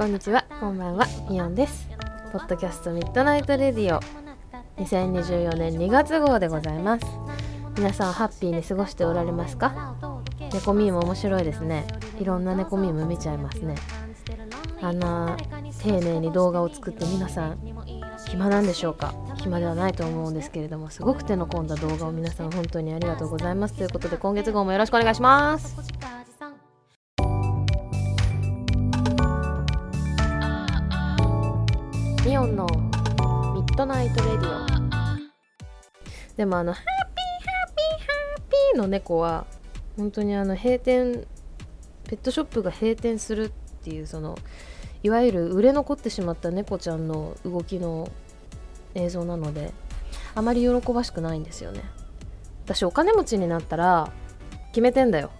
[0.00, 1.86] こんにちはこんばんはみおんです。
[2.32, 4.00] ポッドキャストミッドナイトレディオ。
[4.80, 7.04] 2024年2月号でございます。
[7.76, 9.94] 皆さんハッピーに過ごしておられますか？
[10.54, 11.86] 猫ミーム面白いですね。
[12.18, 13.74] いろんな猫ミーム見ちゃいますね。
[14.80, 15.36] あんな
[15.82, 17.58] 丁寧に動画を作って皆さん
[18.26, 19.12] 暇なんでしょうか？
[19.42, 23.74] 暇ではないと思うんですけれどもすごく手の込んだ動画を皆さん本当にありがとうございます。
[23.74, 25.76] ということで今月号もよろしくお願いします。
[32.24, 34.66] ミオのミッドナイトレディオ。
[36.36, 39.46] でもあのハッピーハッピーハッピーの猫は
[39.96, 41.26] 本当にあの閉店
[42.04, 43.50] ペットショップが閉店するっ
[43.82, 44.36] ていうその
[45.02, 48.10] いわゆる売れ残ってしまった猫ちゃんの動きの
[48.94, 49.72] 映像なので
[50.34, 51.82] あまり喜ばしくないんですよね。
[52.66, 54.12] 私お金持ちになったら
[54.72, 55.30] 決めてんだよ。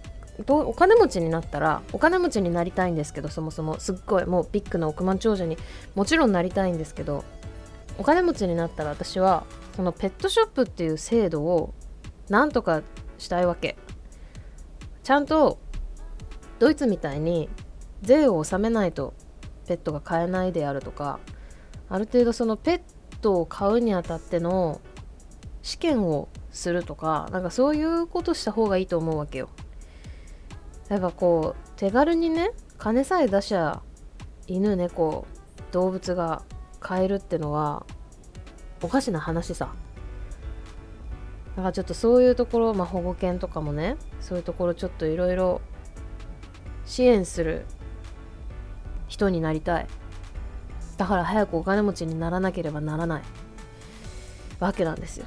[0.48, 5.56] お金持ちになったらお金持ちになりたいんですけどそもそもすっごいもうビッグな億万長者に
[5.94, 7.24] もちろんなりたいんですけど
[7.98, 9.44] お金持ちになったら私は
[9.76, 11.74] そのペットショップっていう制度を
[12.28, 12.82] なんとか
[13.18, 13.76] したいわけ
[15.02, 15.58] ちゃんと
[16.58, 17.48] ドイツみたいに
[18.02, 19.14] 税を納めないと
[19.66, 21.20] ペットが買えないであるとか
[21.88, 22.80] ある程度そのペッ
[23.20, 24.80] トを買うにあたっての
[25.62, 29.48] 試験をするとかなんかそういうことした方がいいと思うわけよ。
[30.90, 33.80] やっぱこう手軽にね金さえ出しゃ
[34.46, 35.26] 犬猫
[35.72, 36.42] 動物が
[36.80, 37.86] 買えるってのは
[38.82, 39.72] おかしな話さ。
[41.56, 45.62] だからちょっとそういうところ、まあ、保護犬とかもねそういうところちょっといろいろ
[46.84, 47.64] 支援する
[49.08, 49.86] 人になりたい。
[50.98, 53.22] だから早くお金持ちにならなければならない。
[54.60, 55.24] わけなんですよ、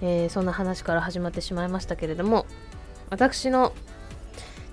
[0.00, 2.46] えー、そんな話から始まってしまいましたけれども
[3.10, 3.72] 私の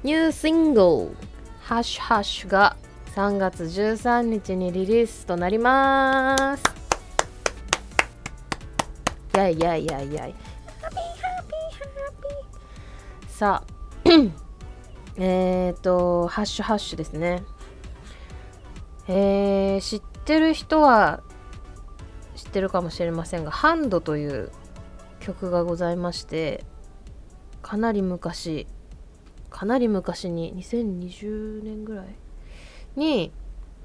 [0.03, 1.15] ニューシングル
[1.61, 2.75] 「ハッシュハッシュが
[3.15, 6.63] 3月13日にリリースとなります。
[9.33, 10.35] やいやいやいやい。
[13.27, 14.09] さあ
[15.17, 17.43] えっ、とハッシュハッシュですね。
[19.07, 21.21] えー、知ってる人は
[22.35, 24.51] 知ってるかもしれませんが「ハンド」という
[25.19, 26.65] 曲がございまして
[27.61, 28.65] かなり昔
[29.51, 32.15] かなり昔に2020年ぐらい
[32.95, 33.31] に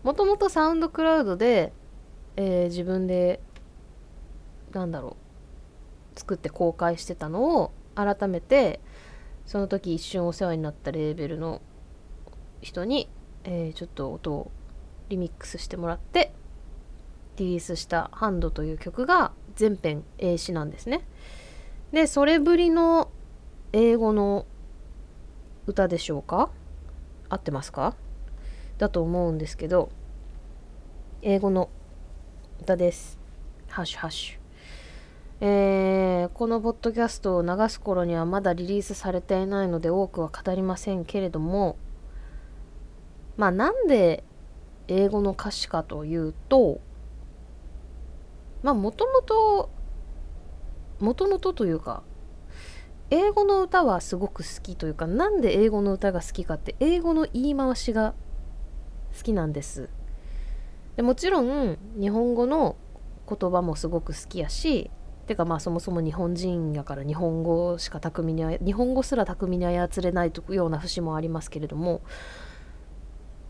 [0.03, 1.73] もともとサウンドクラウドで、
[2.37, 3.41] えー、自分で
[4.73, 5.17] なんだろ
[6.15, 8.81] う作って公開してたのを改めて
[9.45, 11.61] その時一瞬お世話になったレーベルの
[12.63, 13.09] 人に、
[13.45, 14.51] えー、ちょっと音を
[15.09, 16.33] リミックスしてもらって
[17.37, 21.07] リリースした「ハンド」という曲が全編英詞なんですね。
[21.93, 23.11] でそれぶりの
[23.73, 24.47] 英語の
[25.67, 26.51] 歌でしょうか？
[27.29, 27.97] 合ってますか？
[28.79, 29.91] だと思うんですけど
[31.23, 31.71] 英語の
[32.61, 33.19] 歌です。
[33.69, 34.39] ハッシュハッシュ。
[35.41, 41.77] えー、このポッドキャストを流す頃にはまだリリースされていないので多くは語りませんけれども
[43.37, 44.25] まあなんで
[44.89, 46.81] 英語の歌詞かというと
[48.63, 49.69] まあもともと
[51.01, 52.03] もともとというか
[53.11, 58.15] 英語の歌はすごく好きというかなんで英語の歌が好きかって英語の言い回しが
[59.17, 59.89] 好きなんです。
[60.97, 62.77] でもちろん日本語の
[63.29, 64.91] 言葉もすごく好きやし
[65.27, 72.01] てかまあそもそも日本人やから日本語しか巧みに日本語すら巧みに操れないというような節もありますけれども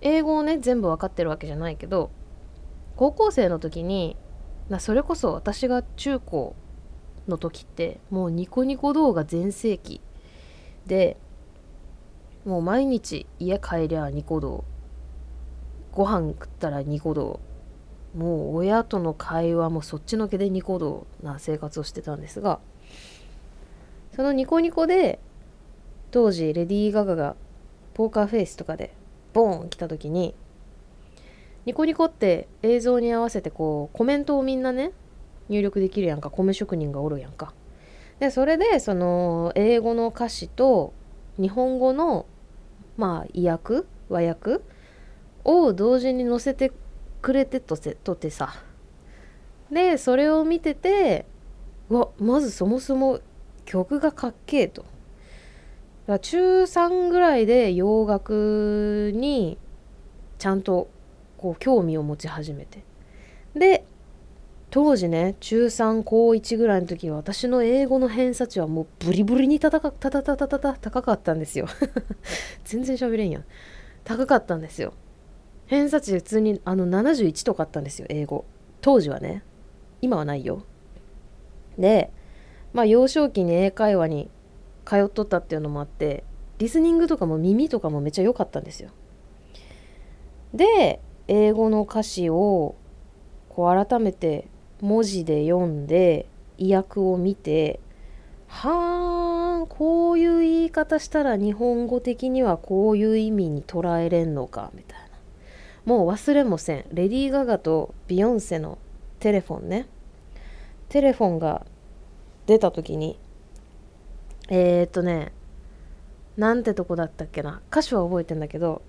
[0.00, 2.10] 英語をね全部分かってるわけじゃないけど
[2.96, 4.16] 高校生の時に
[4.78, 6.56] それこそ私が中高
[7.28, 10.00] の時ってもうニコニコ動画全盛期
[10.86, 11.16] で
[12.44, 14.64] もう毎日家帰りゃニコ動。
[15.92, 17.40] ご飯食ったらニコ動。
[18.16, 22.60] もう親との会話もそっちのけでニコ動な生活をしてたんですが
[24.14, 25.18] そのニコニコで
[26.10, 27.36] 当時レディー・ガガが
[27.92, 28.94] ポーカーフェイスとかで
[29.34, 30.34] ボーン来た時に
[31.66, 34.92] ニコニコって映像に合わせてこうコメントをみんなね
[35.48, 37.52] 入力できるやんか米職人がおるやんか。
[38.18, 40.94] でそれでその英語の歌詞と
[41.38, 42.26] 日本語の
[42.96, 44.60] まあ意訳和訳
[45.44, 46.72] を同時に載せて
[47.20, 48.54] くれてとせとてさ。
[49.70, 51.26] でそれを見てて
[51.88, 53.20] わまずそもそも
[53.64, 54.84] 曲がかっけえと。
[56.20, 59.58] 中3ぐらいで洋楽に
[60.38, 60.88] ちゃんと
[61.36, 62.84] こう興味を持ち始めて。
[63.54, 63.84] で
[64.76, 71.66] 当時ね中3高1ぐらいの時は私の英語の偏差値はもうブリブリにたたかたたたたたた高かったんですよ。
[72.64, 73.44] 全然喋れんやん。
[74.04, 74.92] 高かったんですよ。
[75.64, 78.44] 偏差値普通にあの71とかあったんですよ英語。
[78.82, 79.42] 当時はね。
[80.02, 80.62] 今はないよ。
[81.78, 82.12] で
[82.74, 84.28] まあ幼少期に英会話に
[84.84, 86.22] 通っとったっていうのもあって
[86.58, 88.90] リスニングとかも耳とかもめっちゃ良かったんですよ。
[90.52, 92.74] で英語の歌詞を
[93.48, 94.48] こう改めて
[94.80, 96.26] 文字で読んで
[96.58, 97.80] 意訳を見て
[98.48, 105.06] はあこういう言い方したら日本語的にはこういう意味に捉えれんのかみたいな。
[105.84, 106.84] もう忘れもせん。
[106.92, 108.78] レディー・ガガとビヨンセの
[109.20, 109.86] テレフォンね。
[110.88, 111.66] テレフォンが
[112.46, 113.18] 出た時に
[114.48, 115.32] えー、っとね
[116.36, 117.60] なんてとこだったっけな。
[117.70, 118.82] 歌詞は覚えてんだけど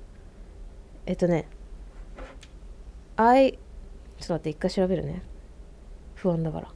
[1.05, 1.47] えっとね
[3.15, 5.23] I ちょっと待って一回調べるね。
[6.17, 6.67] 不安だから。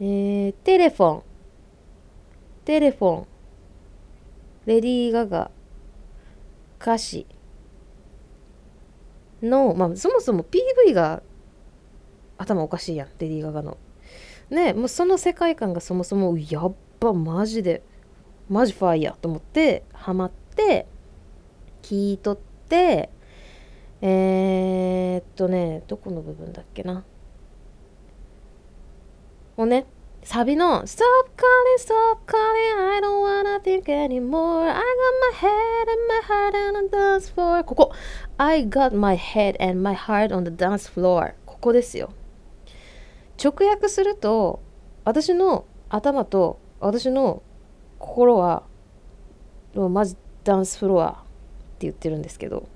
[0.00, 1.22] えー、テレフォン。
[2.64, 3.26] テレフォン。
[4.66, 5.50] レディー・ガガ
[6.80, 7.26] 歌詞
[9.42, 11.22] のまあそもそも PV が
[12.38, 13.08] 頭おかしいやん。
[13.18, 13.76] レディー・ガガの。
[14.48, 17.82] ねもうその世界観がそもそもやっぱマジで
[18.48, 20.86] マジファイヤーと思ってハマって
[21.82, 22.38] 聞いとっ
[22.68, 23.10] て
[24.02, 27.04] えー、っとねどこの部分だっけな。
[29.60, 29.84] もうね
[30.22, 31.02] サビの Stop
[31.36, 34.86] calling, stop calling, I don't wanna think anymore I got
[35.20, 37.92] my head and my heart on the dance floor ここ
[38.38, 42.14] I got my head and my heart on the dance floor ここですよ
[43.36, 44.62] 直訳すると
[45.04, 47.42] 私の頭と私の
[47.98, 48.62] 心は
[49.74, 51.20] もうマジダンスフロアって
[51.80, 52.66] 言ってるんですけど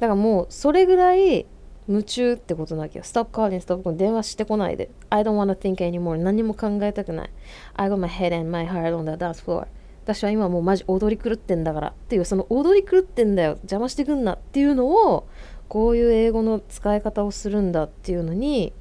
[0.00, 1.46] だからもうそれぐらい
[1.88, 3.02] 夢中ってことなきゃ。
[3.02, 4.90] Stop calling, stop calling 電話してこないで。
[5.10, 7.30] I don't wanna think anymore 何も考えたくない。
[7.74, 9.66] I got my head and my heart on the dance floor
[10.04, 13.52] 私は今もうマジ踊り狂ってんだからっていうその踊り狂ってんだよ。
[13.62, 15.28] 邪魔してくんなっていうのを
[15.68, 18.72] こういう英語の使い方をするんだっていうのに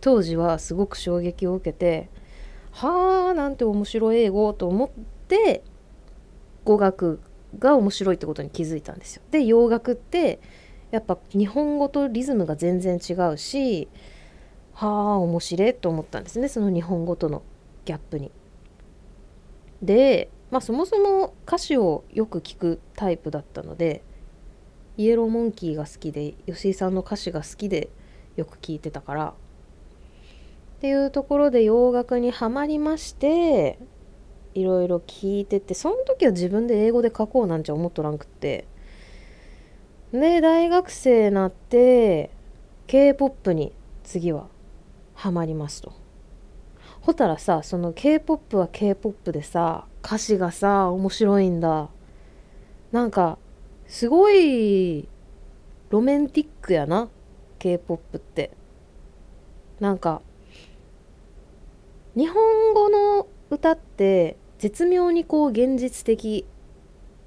[0.00, 2.08] 当時はすごく衝撃を受けて
[2.72, 4.88] はあなんて面白い英語と思っ
[5.28, 5.62] て
[6.64, 7.20] 語学
[7.58, 9.22] が面白いってことに気づいたんですよ。
[9.30, 10.40] で洋楽って
[10.90, 13.88] やっぱ日本語とリズムが全然違うし
[14.72, 17.42] はあ面白いと思ったんですねその日本語との
[17.84, 18.30] ギャップに。
[19.82, 24.02] でまあそもそも歌詞をよく聞くタイプだったので
[24.96, 27.90] イエローモンキーが好きで吉井さんの歌詞が好きで
[28.36, 29.34] よく聞いてたから
[30.76, 33.78] っていうところで洋楽にはまりまして
[34.54, 38.66] いろいろ聞いててその時は自分で英語で書こうなんて思っとらんくって
[40.12, 42.30] で大学生になって
[42.86, 43.72] K-POP に
[44.04, 44.46] 次は
[45.14, 45.92] ハマりますと。
[47.00, 51.88] ほたらさその K-POP は K-POP でさ歌詞がさ面白いんだ。
[52.92, 53.38] なんか
[53.86, 55.08] すごい
[55.90, 57.08] ロメンティックやな
[57.58, 58.52] K-POP って。
[59.80, 60.22] なんか
[62.16, 66.46] 日本語の歌って絶妙にこう現実的。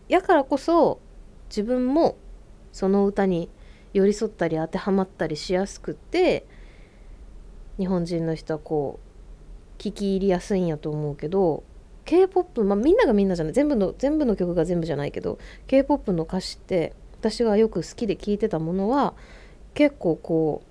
[0.07, 0.99] やからこそ
[1.49, 2.17] 自分も
[2.71, 3.49] その歌に
[3.93, 6.45] 寄り添ったり当てはまったりしやすくて
[7.77, 8.99] 日本人の人はこ
[9.77, 11.63] う聞き入りやすいんやと思うけど
[12.05, 13.53] K-POP まあみんながみんなじゃない。
[13.53, 19.13] 全部の全部の曲が全部じゃないけど K-POP の歌詞って私がよく好きで聴いてたものは
[19.73, 20.63] 結構こ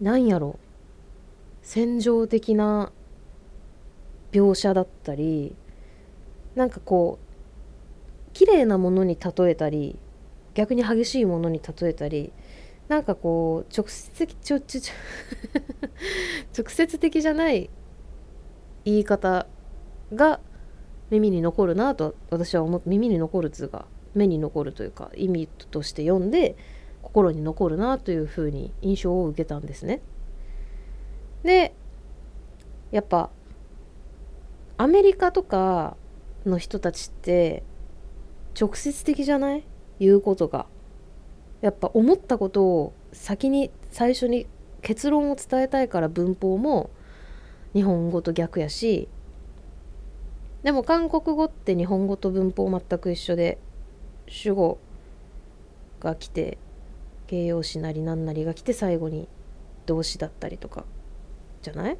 [0.00, 0.58] うなんやろ。
[1.62, 2.92] 戦場的な
[4.32, 5.56] 描写だったり
[6.54, 9.98] なんかこう綺麗なものに例えたり
[10.54, 12.32] 逆に激しいものに例えたり
[12.88, 14.80] なんかこう直接的ちょちょ
[16.56, 17.70] 直接的じゃない
[18.84, 19.46] 言い方
[20.14, 20.40] が
[21.10, 26.56] 耳に残るなと私は思っ耳に残るつうか目に残るというか意味として読んで
[27.02, 30.00] 心に残るなというふうに印象を受けたんですね。
[31.42, 31.74] で
[32.90, 33.30] やっぱ
[34.76, 35.96] アメリカとか
[36.46, 37.62] の人たちって
[38.58, 39.64] 直接的じゃない
[40.00, 40.66] 言うことが
[41.60, 44.46] やっぱ思ったことを先に最初に
[44.82, 46.90] 結論を伝えたいから文法も
[47.72, 49.08] 日本語と逆やし
[50.62, 53.58] でも韓国語って日本語と文法全く一緒で
[54.26, 54.78] 主語
[56.00, 56.58] が来て
[57.26, 59.28] 形容詞なり何なりが来て最後に
[59.86, 60.84] 動詞だったりとか
[61.62, 61.96] じゃない？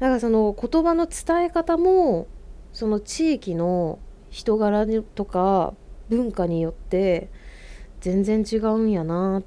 [0.00, 2.26] だからその言葉の伝え方も
[2.72, 3.98] その地域の
[4.30, 5.74] 人柄とか
[6.08, 7.28] 文化によって
[8.00, 9.42] 全然違うんやなっ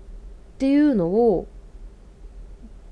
[0.58, 1.48] ていうのを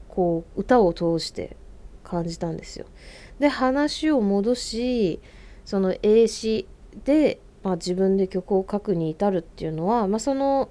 [0.08, 1.56] こう歌を通して
[2.04, 2.86] 感じたんですよ。
[3.40, 5.20] で話を戻し
[5.66, 6.68] その英詞
[7.06, 10.70] でまあ、自分で曲を書くに至るっていうのは、まあ、その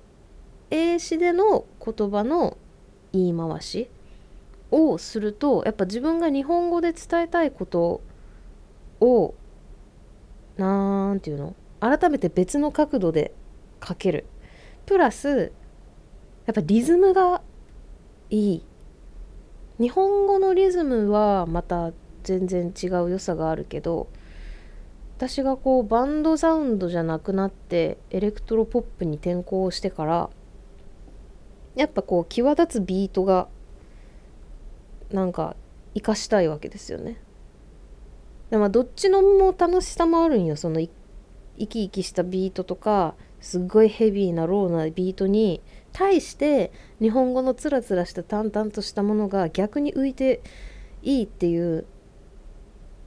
[0.71, 2.57] 英詞での言葉の
[3.13, 3.89] 言い回し
[4.71, 8.01] をするとやっぱ自分が日本語で伝えたいこと
[9.01, 9.35] を
[10.57, 11.55] なんていうの？
[11.81, 13.35] 改めて別の角度で
[13.87, 14.27] 書ける
[14.87, 15.53] プラス
[16.47, 17.43] やっぱリズムが
[18.31, 18.65] いい
[19.79, 21.93] 日本語のリズムはまた
[22.25, 24.09] 全然違う良さがあるけど
[25.17, 30.31] 私がこうバンドサウンドじゃなくなってエレクトロポップに転向してから
[31.75, 33.49] やっぱこう際立つビートが
[35.13, 35.57] なんか
[35.95, 37.21] 生かしたいわけですよね。
[38.51, 40.81] でもどっちのも楽しさもあるんよその
[41.59, 45.61] 生き生きしたビートとかすっごいヘビーなローなビートに
[45.93, 50.41] 対して日本語のつらつらした淡々としたものが逆に浮いて
[51.03, 51.87] いいっていう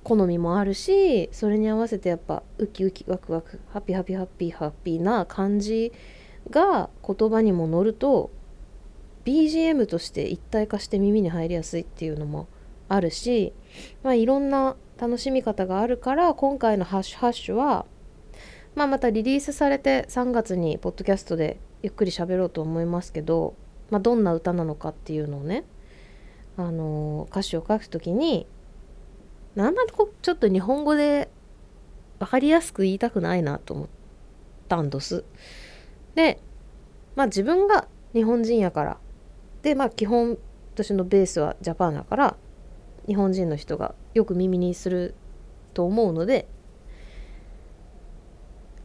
[0.03, 5.91] 好みもあるしそれに合わせてやっぱウキウキワクワクハッピーハッピーハッピーハッピーな感じ
[6.49, 8.31] が言葉にも乗ると
[9.25, 12.47] BGM として一体化して耳に入りやすいっていうのも
[12.89, 13.53] あるし、
[14.03, 17.85] まあ、いろんな楽しみ方があるから今回の「ハッシュハッシュは」
[18.75, 23.55] まあ、またリリースされて3月にポッドキャストでゆっくり喋ろうと思いますけど、
[23.89, 25.65] まあ、どんな歌なのかっていうのをね、
[26.57, 28.47] あの、歌詞を書くときに
[29.57, 31.29] あんまりちょっと日本語で
[32.19, 33.87] 分かりやすく言いたくないなと思っ
[34.69, 35.25] たんです。
[36.15, 36.39] で
[37.15, 38.97] まあ自分が日本人やから
[39.61, 40.37] でまあ基本
[40.73, 42.37] 私のベースはジャパンだから
[43.07, 45.15] 日本人の人がよく耳にする
[45.73, 46.47] と思うので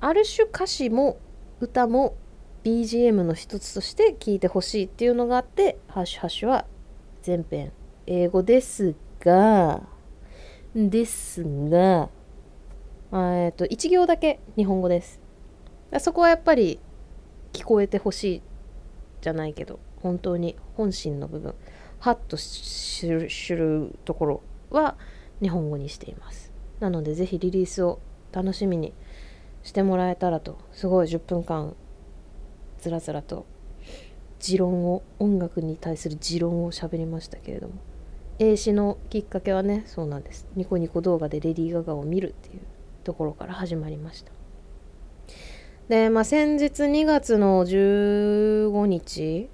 [0.00, 1.18] ある種歌詞も
[1.60, 2.14] 歌も
[2.64, 6.66] BGM の一つとして聞いてほしいっていうのがあって「ハッシュハッシュ」は
[7.22, 7.72] 全編
[8.06, 9.82] 英語ですが
[10.74, 12.10] ですが
[13.12, 15.20] えっと1行だけ日本語です。
[16.00, 16.80] そこはやっぱり
[17.52, 18.42] 聞こえてほしい
[19.22, 21.54] じゃないけど本当に本心の部分。
[21.98, 23.06] ハッとす
[23.54, 24.96] るところは
[25.40, 26.52] 日本語にしています。
[26.80, 28.00] なのでぜひリリースを
[28.32, 28.92] 楽しみに
[29.66, 30.56] してもらえたらと。
[30.72, 31.74] すごい10分間
[32.78, 33.46] つらつらと
[34.38, 37.74] 持論を音楽に対する持論を喋りましたけれども。
[38.38, 40.46] 英詞のきっかけはねそうなんです。
[40.54, 42.60] ニコニコ動画でレディー・ガガを見るっていう
[43.02, 44.32] ところから始まりました。
[45.88, 49.48] でまあ先日2月の15日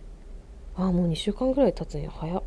[0.75, 2.11] あもう2週間ぐらい経つんや。
[2.11, 2.42] 早っ。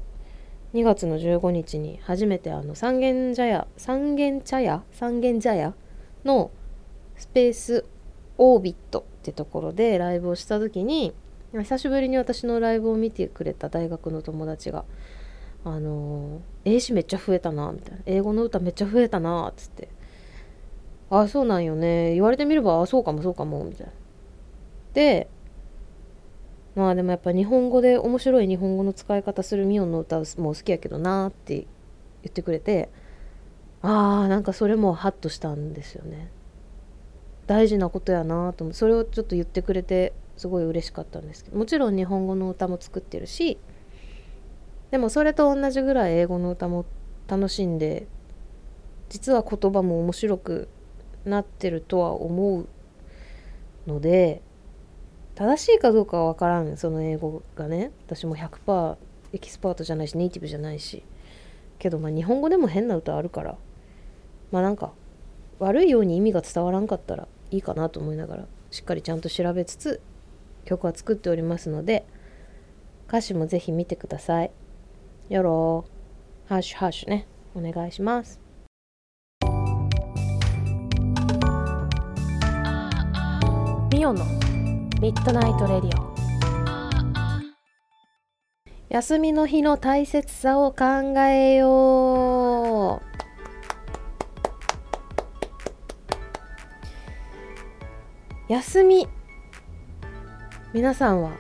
[0.74, 5.74] 2月の15日に初めてあの三軒茶屋三軒茶屋三軒茶屋
[6.26, 6.52] の
[7.18, 7.86] スペース
[8.38, 11.14] オービットってところでライブをした時に
[11.54, 14.84] 久しぶりに私のライブを見てくれた大学の友達が
[15.64, 19.88] 「あの英詞めっちゃ増えたな」みたいな「英語の歌めっちゃ増えたな」っつって
[21.10, 22.14] 「ああそうなんよね。
[22.14, 23.94] 言われてみればああそうかもそうかも」みたいな。
[24.94, 25.30] で
[26.76, 32.90] まあでもやっぱ日本語で面白い日本語の使い方するミオンの歌もう好きやけどなって言ってくれて
[33.82, 36.30] ああなんかそれもハッとしたんですよね。
[37.48, 41.58] 大事なことやなと思それをちょっと言ってくれてすごい嬉しかったんですけど。
[41.58, 43.58] もちろん日本語の歌も作ってるし。
[44.92, 46.86] でもそれと同じぐらい英語の歌も
[47.28, 48.08] 楽しんで。
[49.10, 50.68] 実は言葉も面白く
[51.26, 52.68] なってるとは思う
[53.88, 54.42] ので。
[55.36, 56.78] 正しいかどうかは分からん。
[56.78, 57.92] その英語がね。
[58.06, 58.98] 私も100%
[59.34, 61.04] エキスパートじゃないしネイティブじゃないし。
[61.78, 63.58] けどまあ日本語でも変な歌あるから。
[64.52, 64.92] まあなんか
[65.60, 67.28] 悪いように意味が伝わらんかったら。
[67.56, 70.02] いいかなと思いながらしっかりちゃんと調べつつ
[70.66, 72.06] 曲は作っておりますので
[73.08, 74.52] 歌詞もぜひ見てください。
[75.30, 75.86] よろ
[76.48, 77.28] ハッシュハッシュね。
[77.56, 78.42] お願いします。
[83.92, 84.26] ミオの
[85.00, 86.16] ミッドナイトレディオ。
[88.90, 90.86] 休みの日の大切さを考
[91.20, 93.25] えよう。
[98.48, 99.08] 休み。
[100.72, 101.32] 皆さんは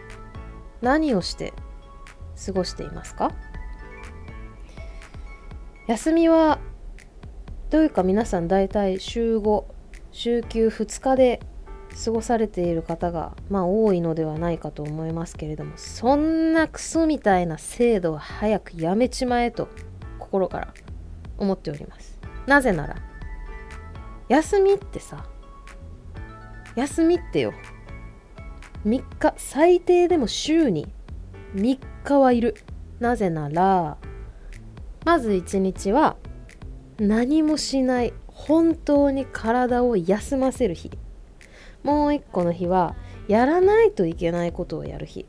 [0.81, 1.53] 何をして
[2.45, 3.31] 過ごしていますか？
[5.87, 6.59] 休みは
[7.69, 9.65] どういうか皆さん大体週5
[10.11, 11.41] 週休2日で
[12.03, 19.67] 過ごされている方がまあ多いのではないかと思いますけれどもそんなクソみたいな制度は早くやめちまえと
[20.17, 20.73] 心から
[21.37, 22.19] 思っております。
[22.47, 22.95] なぜなら
[24.27, 25.23] 休みってさ
[26.75, 27.53] 休みってよ。
[28.85, 30.87] 3日最低でも週に
[31.55, 32.55] 3日はいる。
[32.99, 33.97] なぜなら
[35.03, 36.15] まず1日は
[36.97, 40.91] 何もしない本当に体を休ませる日。
[41.83, 42.95] もう一個の日は
[43.27, 45.25] やらないといけないことをやる日。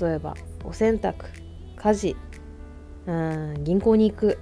[0.00, 1.24] 例えばお洗濯
[1.76, 2.16] 家事
[3.06, 4.38] うん銀行に行く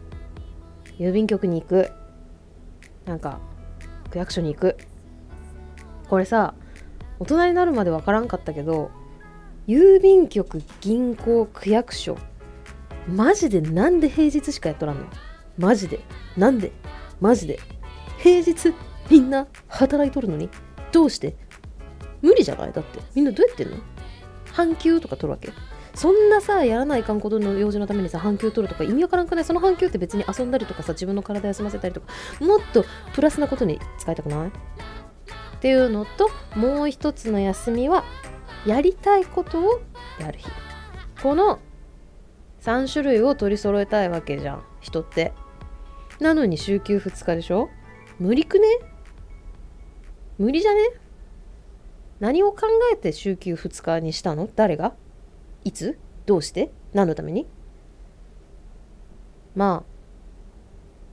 [0.99, 1.93] 郵便局に行く
[3.05, 3.39] なんか
[4.11, 4.77] 区役所に行く。
[6.09, 6.55] これさ
[7.19, 8.91] 大人になるまで分からんかったけど
[9.67, 12.17] 郵便局銀行区役所
[13.09, 15.07] マジでなんで平日しかやっとらんの
[15.59, 16.01] マジで。
[16.37, 16.71] なんで？
[17.21, 17.59] マジで。
[18.19, 18.75] 平日
[19.11, 20.51] みんな働いとるのに？
[20.93, 21.35] どうして？
[22.21, 22.73] 無理じゃない？
[22.73, 23.01] だって。
[23.15, 23.77] みんなどうやってんの？
[24.53, 25.51] 半休とか取るわけ？
[25.95, 29.45] そんなさやらないかんことの用事のためにさ半休取るとか意味わからんくない？
[29.45, 32.09] その半休って別に遊んだりとかさ自分の体休ませたりとか
[32.41, 32.85] もっと
[33.15, 34.51] プラスなことに使いたくない？
[35.67, 38.05] っていうのともう一つの休みは
[38.67, 39.81] やりたいことを
[40.21, 40.47] やる日。
[41.21, 41.59] この
[42.61, 45.33] 3種類を取り揃えたいわけじゃん人って。
[46.21, 47.69] なのに週休2日でしょ？
[48.21, 48.69] 無理くね？
[50.39, 50.83] 無理じゃね？
[52.21, 54.49] 何を考えて週休2日にしたの？
[54.55, 54.95] 誰が？
[55.65, 55.99] いつ？
[56.27, 56.71] どうして？
[56.93, 57.49] 何のために？
[59.57, 59.91] まあ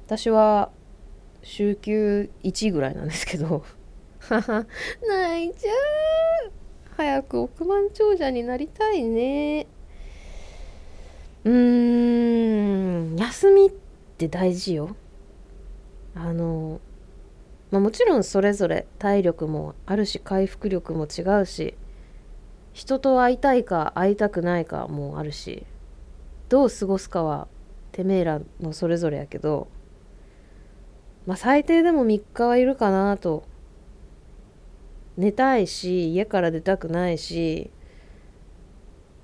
[0.05, 0.69] 私は
[1.41, 3.65] 週休1ぐらいなんですけど。
[5.08, 5.72] 泣いちゃ
[6.48, 6.51] う。
[6.96, 9.68] 早く億万長者になりたいね。
[11.44, 13.15] うーん。
[13.18, 13.72] 休みっ
[14.18, 14.96] て大事よ。
[16.15, 16.80] あの
[17.72, 21.74] まあ、もちろんそれぞれ体力もあるし回復力も違うし
[22.72, 25.65] 人と会いたいか会いたくないかもあるし
[26.50, 27.48] どう過ごすかは
[27.92, 29.70] てめえらのそれぞれやけど
[31.25, 33.44] まあ最低でも3日はいるかなと
[35.18, 37.70] 寝たいし家から出たくないし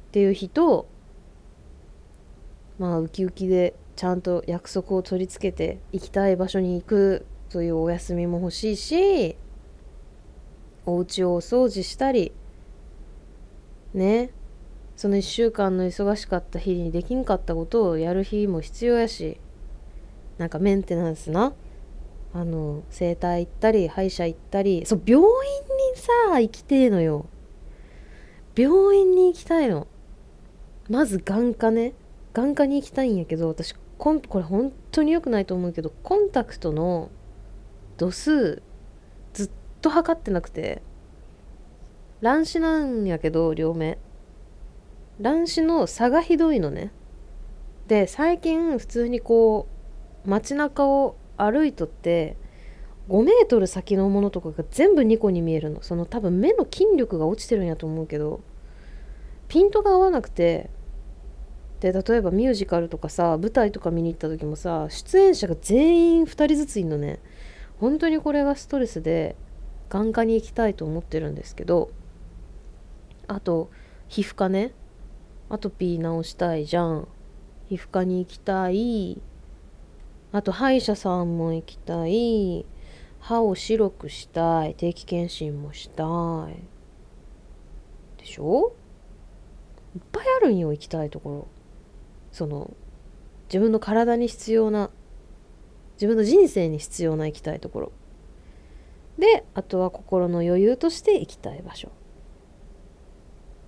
[0.10, 0.88] っていう人
[2.78, 9.36] まあウキウキでちゃんと約束を取り付けて行きたい場所に行くというお休みも欲しいし
[10.86, 12.32] お家をお掃除したり
[13.94, 14.32] ね
[14.96, 19.38] その1週間の忙しかった日にできんかったことをやる日も必要やし
[20.38, 21.54] なんかメンテナンスな
[22.34, 25.32] あの整体行ったり歯医者行ったりそう病院に
[25.96, 27.26] さ行きてえのよ。
[28.56, 29.88] 病院に行きたいの。
[30.90, 31.94] まず眼科ね。
[32.34, 37.10] 眼科に行きたいんやけど私こんこれ本当に良くないと思うけどコンタクトの
[37.98, 38.62] 度数
[39.34, 39.50] ずっ
[39.82, 40.82] と測ってなくて。
[42.22, 43.98] 乱視なんやけど両目。
[45.20, 46.92] 乱視の差がひどいのね。
[47.88, 49.68] で最近普通にこ
[50.26, 52.38] う街中を歩いとって
[53.10, 55.82] 5メートル先のものとかが全部2個に見えるの。
[55.82, 58.42] その多分目の筋力が落ちてるんやと思うけど
[59.48, 60.70] ピントが合わなくて
[61.80, 67.20] で例えばミュージカルとかさ舞台とか見に行った時もさ出演者が全員2人ずついるのね。
[67.80, 69.36] 本当にこれがストレスで
[69.88, 71.90] 眼科に行きたいと思ってるんですけど
[73.28, 73.72] あと
[74.08, 74.74] 皮膚科ね。
[75.50, 77.08] アトピー治したいじゃん。
[77.70, 79.22] 皮膚科に行きたい。
[80.32, 82.66] あと歯医者さんも行きたい。
[83.20, 84.76] 歯を白くしたい。
[84.76, 86.04] 定期検診もした
[86.50, 86.56] い。
[88.18, 88.74] でしょ？
[89.96, 91.48] いっぱいあるんよ行きたいところ。
[92.32, 92.74] その
[93.48, 94.92] 自分の体に必要な
[95.96, 97.92] 自分の人生に必要な行きたいところ。
[99.18, 101.92] であとは心の余裕として行きたい場所。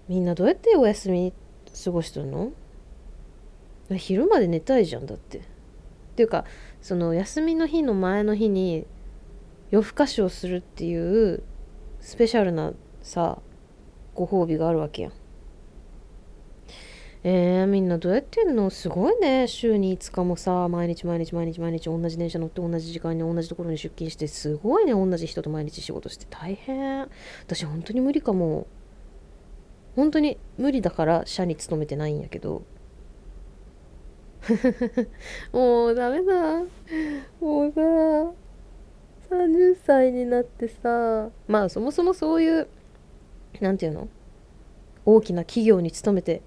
[0.08, 1.34] みんなどうやってお休み
[1.84, 2.52] 過ごしてるの？
[3.98, 5.42] 昼まで寝たいじゃんだって。
[6.12, 6.46] っていうか
[6.82, 8.86] その休みの日の前の日に
[9.70, 11.44] 夜更かしをするっていう
[12.00, 13.40] スペシャルなさ
[14.14, 15.14] ご褒美があるわけやん。
[17.24, 18.72] えー、みんなどうやってんの？
[18.72, 19.48] すごいね。
[19.48, 24.94] 週に5日もさ毎日毎日毎日毎日同じ電車乗って同じ時間に同じところに出勤してすごいね。
[24.94, 26.26] 同じ人と毎日仕事して。
[26.30, 27.08] 大変。
[27.46, 28.68] 私本当に無理かも。
[29.96, 32.64] 本当に無理だから社に勤めてないんやけど。
[35.54, 36.60] もうダメだ。
[37.40, 37.82] もうさ
[39.36, 42.68] 30歳になってさまあそもそもそういう
[43.60, 44.08] 何て言うの？
[45.06, 46.42] 大きな企業に勤めて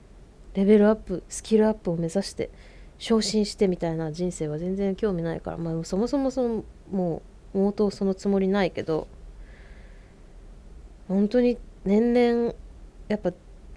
[0.55, 2.51] レベルアップスキルアップを目指して
[2.99, 7.23] 昇進してみたいな人生は全然興味ないから、まあ、そもそもそのも
[7.55, 9.09] う冒頭そのつもりないけど
[11.09, 12.55] 本当に年々
[13.09, 13.33] やっぱ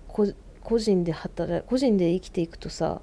[0.07, 3.01] 個人で働個人で生きていくとさ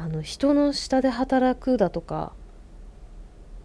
[0.00, 2.32] あの人の下で働くだとか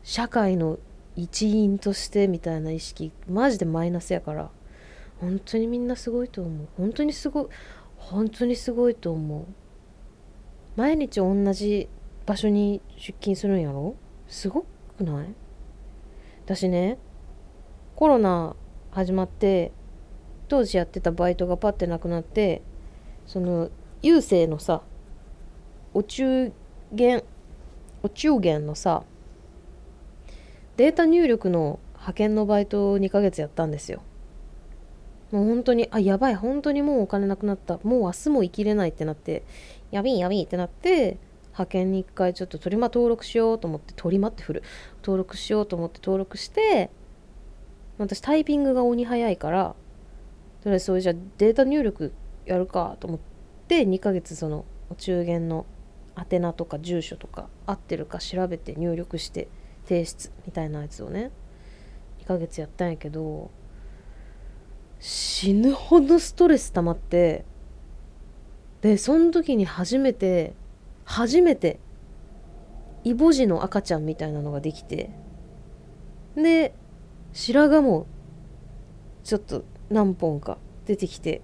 [0.01, 0.79] 社会の
[1.15, 4.49] 一員としてみたいな意識マジでマイナスやから
[5.21, 6.67] 本当にみんなすごいと思う。
[6.75, 7.45] 本当にすごい
[7.97, 9.45] 本当にすごいと思う。
[10.75, 11.87] 毎日同じ
[12.25, 13.95] 場所に出勤するんやろ？
[14.27, 14.65] すご
[14.97, 15.27] くない？
[16.45, 16.97] 私ね
[17.95, 18.55] コロナ
[18.89, 19.71] 始まって
[20.47, 22.63] 当時やってたバイトがパッてなくなって
[23.27, 23.69] その
[24.01, 24.81] 郵政のさ
[25.93, 26.51] お中
[26.91, 27.23] 元
[28.01, 29.03] お中元のさ
[30.77, 34.01] データ入力の派遣のバイトを2ヶ月やったんですよ。
[35.31, 37.79] もう本当にあやばい本当にもうお金なくなった。
[37.83, 39.43] もう明日も生きれないってなって
[39.91, 41.17] やべいやべいってなって
[41.51, 44.63] 派遣に一回ちょっとトリマ登録しようと思ってトリマって振る。
[44.97, 46.89] 登録しようと思って登録して
[47.97, 49.75] 私タイピングが鬼早いから
[50.61, 52.13] とりあえずそれじゃデータ入力
[52.45, 53.19] やるかと思っ
[53.67, 55.65] て2ヶ月そのお中元の
[56.15, 59.47] 宛名とか住所とか合ってるか調べて入力して
[59.85, 61.31] 提出みたいなやつをね
[62.21, 63.51] 2ヶ月やったんやけど
[64.99, 67.45] 死ぬほどストレス溜まって
[68.81, 70.53] でその時に初めて
[71.05, 71.79] 初めて
[73.03, 75.09] イボ痔の赤ちゃんみたいなのができて
[76.35, 76.73] で
[77.33, 78.07] 白髪も
[79.23, 81.41] ちょっと何本か出てきて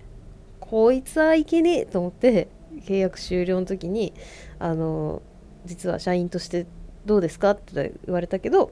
[0.59, 2.47] こいつはいけねえと思って
[2.85, 4.13] 契約終了の時に
[4.59, 5.21] あの
[5.65, 6.65] 実は社員として
[7.05, 8.71] どうですかって言われたけど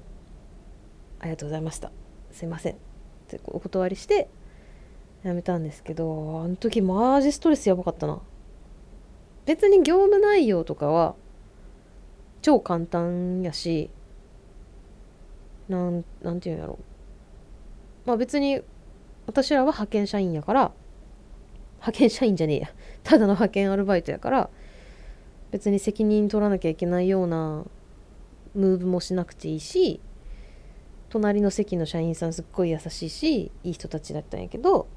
[1.19, 1.91] ありがとうございました。
[2.31, 2.73] すいません。
[2.73, 2.75] っ
[3.27, 4.29] てお断りして
[5.23, 8.21] やめたんですけどあの時マジストレスやばかったな。
[9.45, 11.15] 別に業務内容とかは
[12.41, 13.89] 超簡単やし
[15.69, 16.79] なんなんていうんやろ。
[18.05, 18.61] まあ別に
[19.25, 20.71] 私らは派遣社員やから
[21.75, 22.69] 派遣社員じゃねえや。
[23.03, 24.49] ただの派遣アルバイトやから
[25.51, 27.65] 別に責任取らなきゃいけないような
[28.53, 29.99] ムーブもしなくていいし
[31.09, 34.87] 隣の席の社員さんすっごい優しいしいい人たちだったんやけど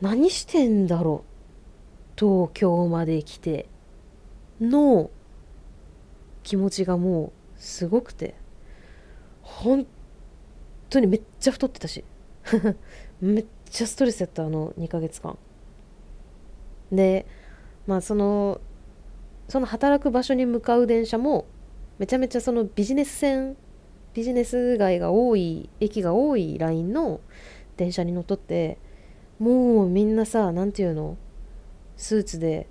[0.00, 1.30] 何してんだろう
[2.18, 3.66] 東京まで来て
[4.60, 5.10] の
[6.42, 8.34] 気持ちがもうすごくて
[9.42, 9.86] 本
[10.88, 12.04] 当にめっちゃ太ってたし
[13.20, 15.38] めっちゃストレスやったあの2ヶ月間。
[16.92, 17.26] で
[17.86, 18.60] まあその
[19.48, 21.46] その働く場所に向かう電車も
[21.98, 23.56] めちゃめちゃそのビジネス線
[24.14, 27.20] ビジネス街が多い駅が多いラインの
[27.76, 28.78] 電車に乗っとって
[29.38, 31.16] もうみんなさ何て言うの
[31.96, 32.68] スーツで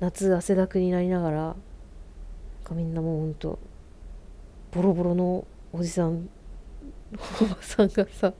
[0.00, 1.56] 夏汗だくになりながら
[2.74, 3.58] みんなもうほんと
[4.72, 6.28] ボロボロのおじさん
[7.42, 8.32] おばさんがさ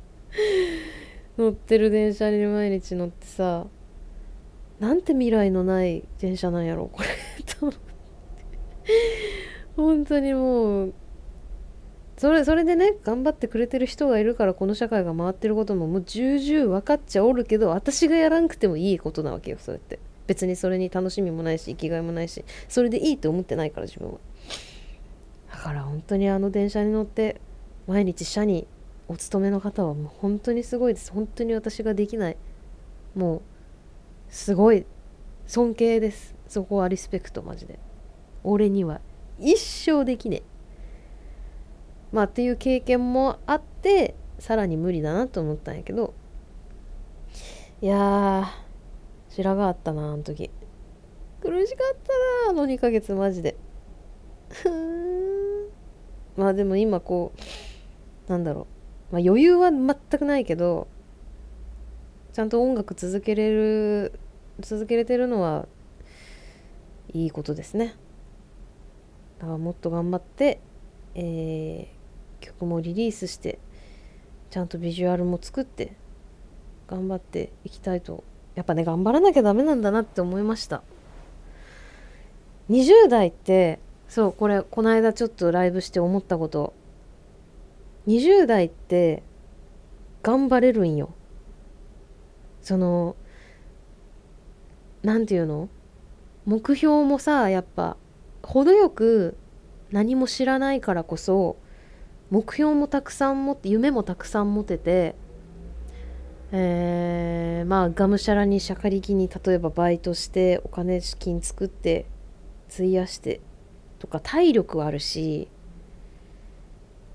[1.37, 3.67] 乗ってる電車に毎日乗ってさ
[4.83, 7.09] なんて未来のない電車なんやろこれ。
[7.45, 7.81] と思って
[9.77, 10.95] 本当にもう
[12.18, 20.01] それそれでね頑張ってくれてる人がいるからこの社会が回ってることももう重々分かっちゃおるけど私がやらんくてもいいことなわけよそれって。
[20.27, 24.18] 別にそれに楽しみもないし生きがいもないしそれでいいと思ってないから自分は。
[25.53, 27.40] だから本当にあの電車に乗って
[27.87, 28.66] 毎日社に
[29.07, 31.12] お勤めの方はもう本当にすごいです。
[31.12, 32.37] 本当に私ができない。
[33.14, 33.42] もう
[34.33, 34.87] すごい
[35.47, 36.35] 尊敬です。
[36.49, 37.79] そこはリスペクトマジで。
[38.42, 39.03] 俺には
[39.38, 40.42] 一生できねえ。
[42.12, 46.14] まあっていう経験もあってさらに無理だなと思ったんやけど。
[47.83, 48.47] いやー
[49.29, 50.51] 白髪あったなあの時。
[51.42, 51.97] 苦しかっ
[52.47, 53.57] たなあの2ヶ月マジで。
[56.38, 57.33] まあでも今こ
[58.27, 58.66] うなんだろ
[59.11, 60.88] う、まあ、余裕は全くないけど
[62.33, 64.18] ちゃんと音楽続けれる
[64.61, 65.67] 続けれてるのは
[67.12, 67.95] いいことですね。
[69.38, 70.61] だからもっと頑張って、
[71.15, 73.59] えー、曲もリリースして
[74.51, 75.97] ちゃんとビジュアルも作って
[76.87, 78.23] 頑張っていきたいと
[78.55, 80.83] やっぱね頑張らなきゃダメなんだなって思いました。
[82.71, 86.75] 20代ってそうこれこの間ちょっとライブして思ったこと。
[88.07, 89.23] 20代って
[90.23, 91.11] 頑張れるんよ。
[92.61, 93.17] その
[95.03, 95.69] 何て言うの？
[96.45, 97.97] 目標もさやっぱ
[98.43, 99.37] 程よく
[99.91, 101.57] 何も知らないからこそ
[102.31, 105.15] 目標もたくさん持って夢もたくさん持てて
[106.51, 112.07] えー、まあがむしゃらにしゃかりきに例えばバイトしてお金資金作って
[112.73, 113.41] 費やして
[113.99, 115.49] とか体力あるし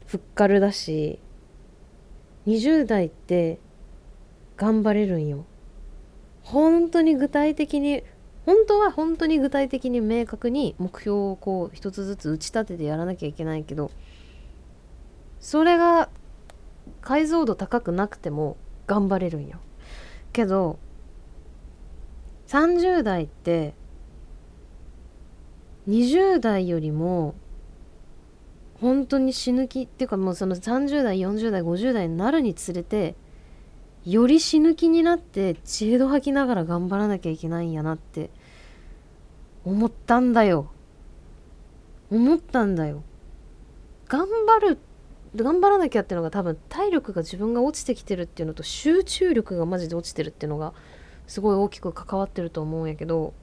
[0.05, 1.19] ふっかるだし
[2.47, 3.59] 20代って
[4.55, 5.45] 頑張れるんよ。
[6.51, 8.03] 本当に具体的に
[8.45, 13.91] 本当は本当に具体的に明確に目標をこう一つずつ打ち立ててやらなきゃいけないけど
[15.41, 16.09] それが
[17.01, 18.55] 解像度高くなくても
[18.85, 19.59] 頑張れるんよ。
[20.31, 20.79] けど
[22.47, 23.73] 30代って
[25.89, 27.35] 20代よりも
[28.79, 33.15] 本当に死ぬ気っていうかもうその30代40代50代になるにつれて
[34.11, 38.29] より死ぬ気になって知恵度吐きながら頑張らなきゃいけないんやなって
[39.65, 40.71] 思ったんだよ。
[42.09, 43.03] 思ったんだよ。
[44.07, 44.77] 頑張る
[45.35, 50.73] 頑張らなきゃっていうのが多分体力が自分が落ちてきてるっていうのと集中力がマジで落ちてるっていうのが
[51.27, 53.33] すごい大きく関わってると思うんやけど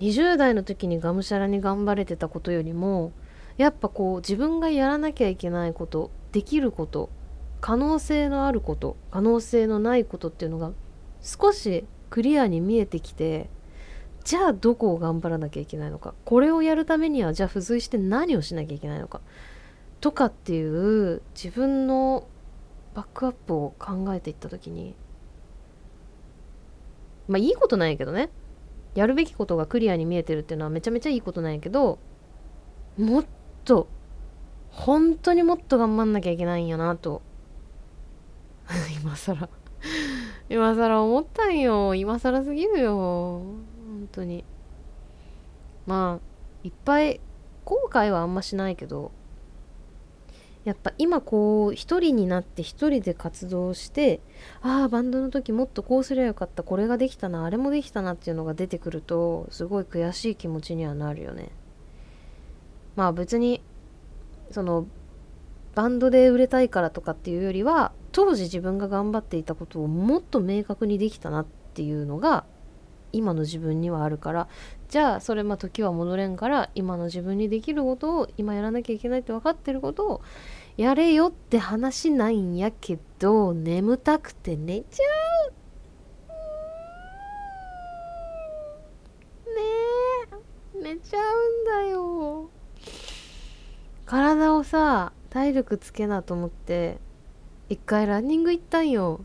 [0.00, 3.12] 20代の時にがむしゃらに頑張れてたことよりも
[3.58, 7.10] やっぱこう自分がやらなきゃいけないことできること
[7.60, 10.72] 可能性のあること可能性のないことっていうのが
[11.20, 13.50] 少しクリアに見えてきて
[14.24, 19.20] じゃあどこを頑張らなきゃいけないのかこれをやるためにはじゃあ付随して何をしなきゃいけないのか
[20.00, 22.28] とかっていう自分の
[22.94, 24.94] バックアップを考えていった時に
[27.26, 28.30] まあいいことなんやけどね。
[28.94, 31.98] やるべきことがクリアに見えてるっていうのはめちゃめちゃいいことなんやけど
[32.96, 33.24] もっ
[33.64, 33.86] と
[34.70, 37.22] 本当にもっと頑張んなきゃいけないんやなと
[39.00, 39.48] 今更。
[40.48, 41.94] 今更思ったんよ。
[41.94, 42.92] 今更すぎるよ。
[42.94, 44.44] 本当に。
[45.86, 46.28] まあ
[46.64, 47.20] いっぱい
[47.64, 49.10] 後悔はあんましないけど
[50.64, 54.20] やっぱ今こう一人になって一人で活動して
[54.60, 56.62] ああバンドの時もっとこうすりゃよかった。
[56.62, 57.44] これができたな。
[57.44, 61.50] あれもできたなっていうのが出てくるとすごい悔しい気持ちにはなるよね。
[62.96, 63.62] まあ別に
[64.50, 64.86] その
[65.74, 72.44] バンドで売れたいからとかっていうよりは当時自分が頑張っていたことをもっと明確にできたなっていうのが
[73.12, 74.48] 今の自分にはあるから。
[74.88, 80.22] じゃあそれまあ時は戻れんから今の自分にできることを今やらなきゃいけないって分かってることを
[80.78, 85.04] やれよって話ないんやけど眠たくて寝ちゃ
[85.48, 85.52] う。
[89.54, 89.60] ね
[90.80, 90.82] え。
[90.82, 92.48] 寝ちゃうんだよ。
[94.06, 96.98] 体をさ体力つけなと思って
[97.68, 99.20] 一回ランニング行ったんよ。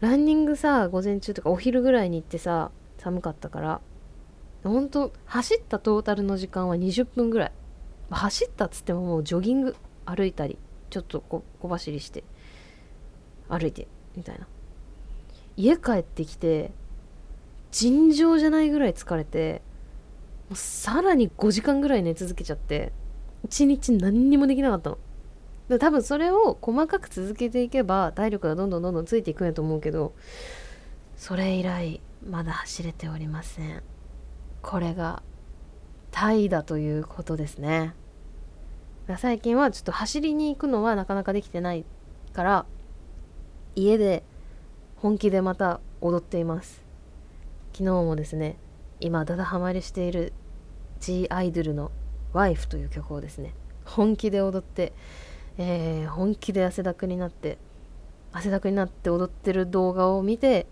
[0.00, 3.80] ランニングさ午前中とかお昼ぐらいに行ってさ寒かったから。
[4.64, 7.52] ほんと走ったトータルの時間は20分ぐらい。
[8.10, 10.58] 走ったっつってももうジョギング歩いたり
[10.90, 12.24] ちょっと小走りして
[13.48, 14.46] 歩いてみたいな。
[15.56, 16.72] 家帰ってきて
[17.70, 19.62] 尋常じゃないぐらい疲れて
[20.48, 22.92] もうさらに5時間ぐらい寝続けちゃって
[23.44, 24.98] 一日何にもできなかったの。
[25.68, 30.12] で多分それを細かく続けていけば体力がどんどんどんどんついていくんやと思うけど
[31.16, 33.82] それ以来まだ走れておりません。
[34.60, 35.22] これが
[36.10, 37.94] タイだということですね。
[39.18, 41.84] 最近はちょっと走りに行くのはなかなかできてない
[42.32, 42.66] から
[43.74, 44.22] 家で
[44.96, 46.82] 本気でまた踊っています。
[47.72, 48.56] 昨日もですね
[49.00, 50.32] 今だだハマりしている
[51.00, 51.90] G アイドルの
[52.32, 54.92] 「ワイフという曲をですね本気で踊って、
[55.58, 57.58] えー、本気で汗だくになって
[58.32, 60.66] 汗だくになって踊ってる動画を見て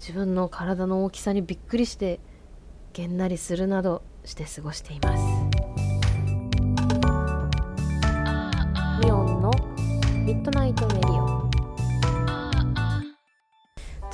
[0.00, 2.20] 自分の体の大きさにびっくりして
[2.92, 5.22] げんなりするなどして過ごしています。
[9.04, 9.50] ミオンの
[10.24, 11.35] ミッドナイトメディオ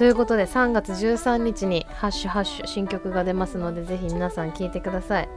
[0.03, 5.29] ということで3月13日にハッシュハッシュ新曲が出ますのでぜひ皆さん聴いてください。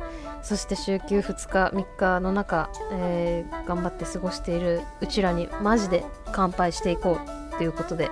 [0.42, 8.10] そして週休2日3日の中、えー、頑張って過ごしているうちらにマジで乾杯していこうということで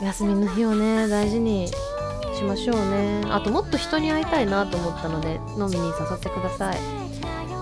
[0.00, 3.20] 休みの日をね大事にしましょうね。
[3.28, 6.78] あともっと人に会いたいなと思ったので飲みに誘ってください。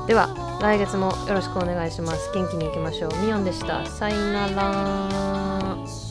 [0.07, 0.29] では
[0.63, 2.31] 来月もよろしくお願いします。
[2.33, 3.17] 元気にいきましょう。
[3.21, 3.85] ミヨンでした。
[3.85, 6.04] さよなら。